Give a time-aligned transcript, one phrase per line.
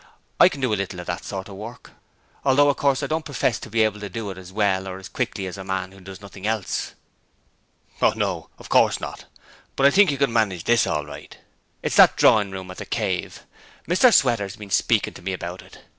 [0.39, 1.91] 'I can do a little of that sort of work,
[2.43, 4.97] although of course I don't profess to be able to do it as well or
[4.97, 6.93] as quickly as a man who does nothing else.'
[8.01, 9.25] 'Oh, no, of course not,
[9.75, 11.37] but I think you could manage this all right.
[11.83, 13.45] It's that drawing room at the 'Cave'.
[13.87, 15.77] Mr Sweater's been speaking to me about it.